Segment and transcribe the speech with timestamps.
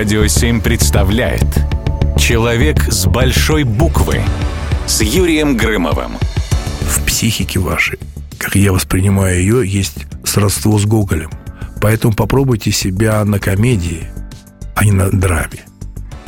[0.00, 1.44] Радио 7 представляет
[2.16, 4.22] Человек с большой буквы
[4.86, 6.12] с Юрием Грымовым.
[6.80, 7.98] В психике вашей,
[8.38, 11.30] как я воспринимаю ее, есть сродство с Гоголем.
[11.82, 14.06] Поэтому попробуйте себя на комедии,
[14.74, 15.66] а не на драме.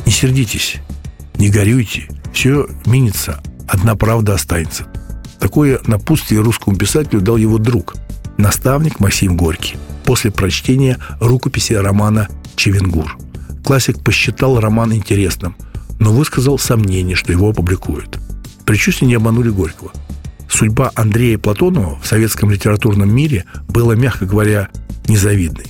[0.05, 0.75] Не сердитесь,
[1.39, 4.85] не горюйте, все минится, одна правда останется.
[5.39, 7.95] Такое напутствие русскому писателю дал его друг,
[8.37, 13.17] наставник Максим Горький, после прочтения рукописи романа «Чевенгур».
[13.63, 15.55] Классик посчитал роман интересным,
[15.99, 18.19] но высказал сомнение, что его опубликуют.
[18.65, 19.91] Предчувствия не обманули Горького.
[20.49, 24.69] Судьба Андрея Платонова в советском литературном мире была, мягко говоря,
[25.07, 25.65] незавидной.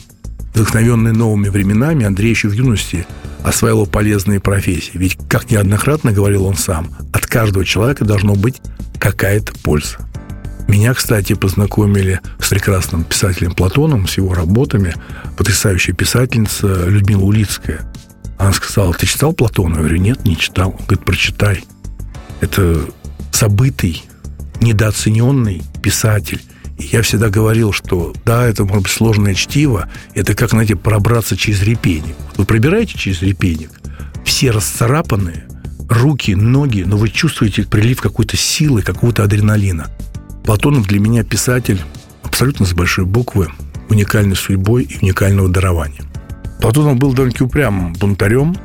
[0.53, 3.07] Вдохновенный новыми временами, Андрей еще в юности
[3.43, 4.91] осваивал полезные профессии.
[4.93, 8.62] Ведь, как неоднократно говорил он сам, от каждого человека должно быть
[8.99, 9.98] какая-то польза.
[10.67, 12.20] Меня, кстати, познакомили
[12.53, 14.93] прекрасным писателем Платоном, с его работами.
[15.38, 17.91] Потрясающая писательница Людмила Улицкая.
[18.38, 19.73] Она сказала, ты читал Платона?
[19.73, 20.70] Я говорю, нет, не читал.
[20.70, 21.65] Он говорит, прочитай.
[22.41, 22.85] Это
[23.31, 24.04] забытый,
[24.62, 26.43] недооцененный писатель.
[26.77, 31.35] И я всегда говорил, что да, это может быть сложное чтиво, это как, знаете, пробраться
[31.35, 32.15] через репейник.
[32.37, 33.71] Вы пробираете через репейник,
[34.26, 35.48] все расцарапанные,
[35.90, 39.87] руки, ноги, но вы чувствуете прилив какой-то силы, какого-то адреналина.
[40.46, 41.81] Платонов для меня писатель
[42.34, 43.49] абсолютно с большой буквы,
[43.89, 46.01] уникальной судьбой и уникального дарования.
[46.59, 48.57] Платонов был довольно упрямым бунтарем,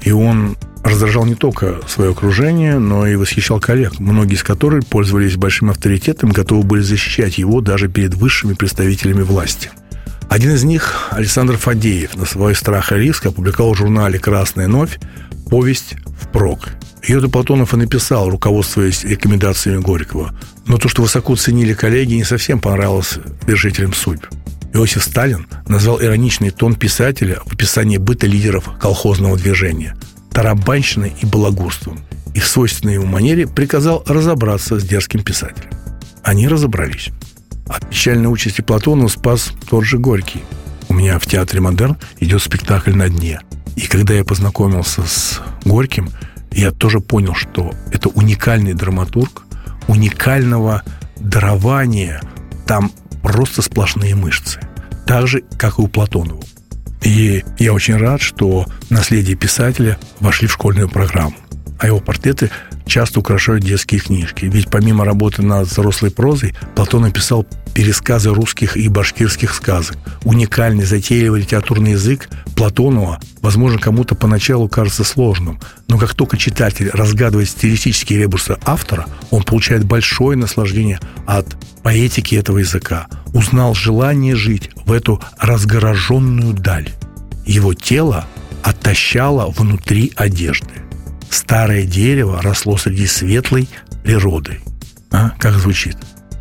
[0.00, 5.36] и он раздражал не только свое окружение, но и восхищал коллег, многие из которых пользовались
[5.36, 9.70] большим авторитетом, готовы были защищать его даже перед высшими представителями власти.
[10.30, 14.98] Один из них, Александр Фадеев, на свой страх и риск опубликовал в журнале «Красная новь»
[15.50, 16.70] повесть «Впрок».
[17.02, 20.34] Ее-то Платонов и написал, руководствуясь рекомендациями Горького.
[20.66, 24.26] Но то, что высоко ценили коллеги, не совсем понравилось держителям судьб.
[24.72, 29.96] Иосиф Сталин назвал ироничный тон писателя в описании быта лидеров колхозного движения–
[30.32, 32.00] тарабанщиной и балагурством
[32.34, 35.70] и в свойственной ему манере приказал разобраться с дерзким писателем.
[36.22, 37.10] Они разобрались.
[37.66, 40.42] От печальной участи Платона спас тот же Горький.
[40.88, 43.40] У меня в театре «Модерн» идет спектакль «На дне».
[43.76, 46.10] И когда я познакомился с Горьким,
[46.52, 49.44] я тоже понял, что это уникальный драматург,
[49.88, 50.82] уникального
[51.16, 52.20] дарования.
[52.66, 54.60] Там просто сплошные мышцы.
[55.06, 56.42] Так же, как и у Платонова.
[57.02, 61.36] И я очень рад, что наследие писателя вошли в школьную программу.
[61.80, 62.50] А его портреты
[62.84, 64.44] часто украшают детские книжки.
[64.44, 69.96] Ведь помимо работы над взрослой прозой, Платон написал пересказы русских и башкирских сказок.
[70.24, 75.58] Уникальный, затейливый литературный язык Платонова, возможно, кому-то поначалу кажется сложным,
[75.88, 82.58] но как только читатель разгадывает стилистические ребусы автора, он получает большое наслаждение от поэтики этого
[82.58, 83.06] языка.
[83.32, 86.90] Узнал желание жить в эту разгороженную даль.
[87.46, 88.26] Его тело
[88.62, 90.89] оттащало внутри одежды.
[91.30, 93.68] Старое дерево росло среди светлой
[94.02, 94.60] природы.
[95.10, 95.30] А?
[95.38, 95.96] Как звучит?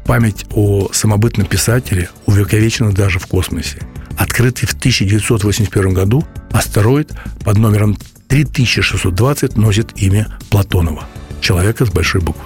[0.05, 3.79] Память о самобытном писателе увековечена даже в космосе.
[4.17, 7.11] Открытый в 1981 году астероид
[7.43, 7.97] под номером
[8.27, 11.05] 3620 носит имя Платонова.
[11.41, 12.43] Человека с большой буквы.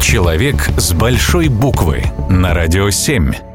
[0.00, 3.51] Человек с большой буквы на радио 7.